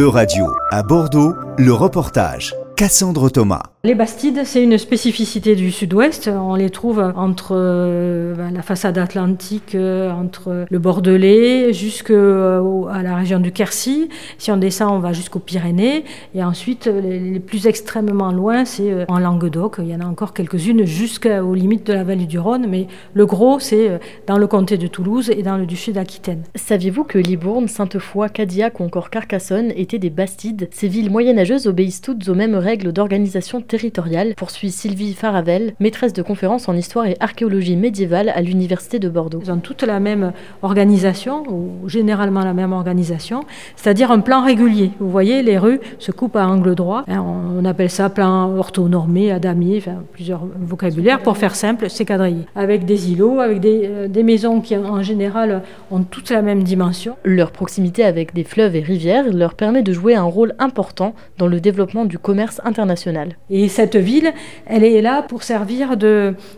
[0.00, 2.54] E-Radio, à Bordeaux, le reportage.
[2.74, 3.64] Cassandre Thomas.
[3.82, 6.28] Les bastides, c'est une spécificité du sud-ouest.
[6.28, 13.16] On les trouve entre euh, ben, la façade atlantique, euh, entre le Bordelais, jusqu'à la
[13.16, 14.10] région du Quercy.
[14.36, 16.04] Si on descend, on va jusqu'aux Pyrénées.
[16.34, 19.76] Et ensuite, les, plus extrêmement loin, c'est euh, en Languedoc.
[19.78, 22.66] Il y en a encore quelques-unes jusqu'aux limites de la vallée du Rhône.
[22.68, 26.42] Mais le gros, c'est dans le comté de Toulouse et dans le duché d'Aquitaine.
[26.54, 30.68] Saviez-vous que Libourne, Sainte-Foy, Cadillac ou encore Carcassonne étaient des bastides?
[30.70, 36.22] Ces villes moyenâgeuses obéissent toutes aux mêmes règles d'organisation territoriale, poursuit Sylvie Faravel, maîtresse de
[36.22, 39.40] conférences en histoire et archéologie médiévale à l'Université de Bordeaux.
[39.44, 43.44] Ils ont toutes la même organisation, ou généralement la même organisation,
[43.76, 44.90] c'est-à-dire un plan régulier.
[44.98, 47.04] Vous voyez, les rues se coupent à angle droit.
[47.06, 51.22] Hein, on appelle ça plan orthonormé, adamier, enfin, plusieurs vocabulaires.
[51.22, 52.46] Pour faire simple, c'est quadrillé.
[52.56, 56.64] Avec des îlots, avec des, euh, des maisons qui en général ont toutes la même
[56.64, 57.14] dimension.
[57.22, 61.46] Leur proximité avec des fleuves et rivières leur permet de jouer un rôle important dans
[61.46, 63.36] le développement du commerce internationale.
[63.48, 64.32] Et cette ville,
[64.66, 65.96] elle est là pour servir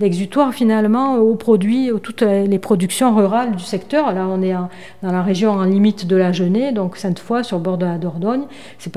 [0.00, 4.12] d'exutoire finalement aux produits, aux toutes les productions rurales du secteur.
[4.12, 7.62] Là, on est dans la région en limite de la Genée, donc Sainte-Foy, sur le
[7.62, 8.44] bord de la Dordogne.
[8.78, 8.92] C'est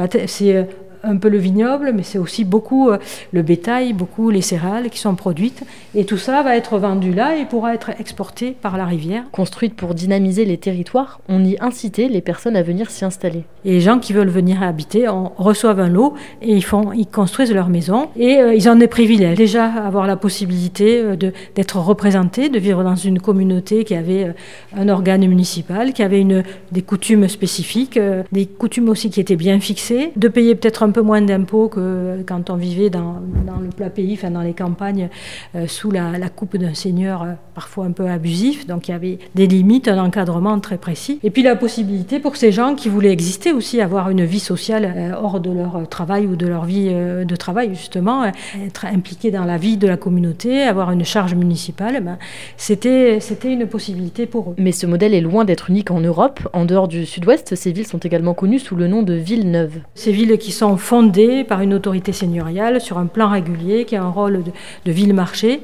[1.03, 2.97] un peu le vignoble, mais c'est aussi beaucoup euh,
[3.31, 5.63] le bétail, beaucoup les céréales qui sont produites.
[5.95, 9.23] Et tout ça va être vendu là et pourra être exporté par la rivière.
[9.31, 13.43] Construite pour dynamiser les territoires, on y incitait les personnes à venir s'y installer.
[13.65, 17.07] Et les gens qui veulent venir habiter on reçoivent un lot et ils, font, ils
[17.07, 18.09] construisent leur maison.
[18.15, 19.37] Et euh, ils ont des privilèges.
[19.37, 21.15] Déjà, avoir la possibilité euh,
[21.55, 24.33] d'être représentés, de vivre dans une communauté qui avait
[24.75, 27.99] un organe municipal, qui avait une, des coutumes spécifiques,
[28.31, 31.69] des coutumes aussi qui étaient bien fixées, de payer peut-être un un peu moins d'impôts
[31.69, 33.21] que quand on vivait dans,
[33.61, 35.09] le plat pays, enfin dans les campagnes,
[35.55, 38.65] euh, sous la, coupe d'un seigneur euh, parfois un peu abusif.
[38.65, 41.19] Donc il y avait des limites, un encadrement très précis.
[41.23, 44.91] Et puis la possibilité pour ces gens qui voulaient exister aussi, avoir une vie sociale
[44.95, 48.25] euh, hors de leur travail ou de leur vie de travail, justement,
[48.65, 52.17] être impliqué dans la vie de la communauté, avoir une charge municipale, ben,
[52.57, 54.55] c'était une possibilité pour eux.
[54.57, 56.39] Mais ce modèle est loin d'être unique en Europe.
[56.53, 59.79] En dehors du sud-ouest, ces villes sont également connues sous le nom de villes neuves.
[59.93, 64.03] Ces villes qui sont fondée par une autorité seigneuriale sur un plan régulier qui a
[64.03, 64.51] un rôle de,
[64.85, 65.61] de ville-marché.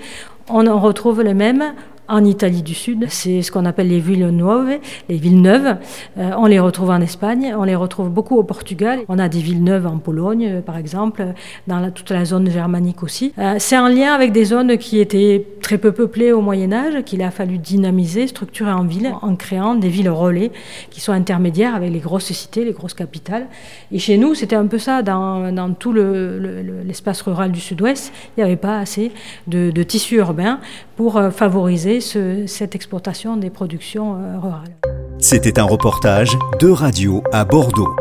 [0.50, 1.74] On en retrouve les mêmes
[2.08, 3.06] en Italie du Sud.
[3.09, 5.78] C'est ce qu'on appelle les villes neuves, les villes neuves.
[6.18, 9.00] Euh, on les retrouve en Espagne, on les retrouve beaucoup au Portugal.
[9.08, 11.26] On a des villes neuves en Pologne, euh, par exemple,
[11.68, 13.34] dans toute la zone germanique aussi.
[13.40, 17.03] Euh, c'est en lien avec des zones qui étaient très peu peuplées au Moyen Âge,
[17.06, 20.52] qu'il a fallu dynamiser, structurer en ville, en créant des villes relais
[20.92, 23.48] qui sont intermédiaires avec les grosses cités, les grosses capitales.
[23.92, 28.14] Et chez nous, c'était un peu ça, dans, dans tout l'espace le, rural du Sud-Ouest,
[28.38, 29.12] il n'y avait pas assez
[29.48, 30.59] de, tissu urbain
[30.98, 34.76] pour favoriser cette exportation des productions euh, rurales.
[35.18, 37.96] C'était un reportage de Radio à Bordeaux,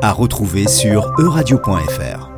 [0.00, 2.31] à retrouver sur euradio.fr.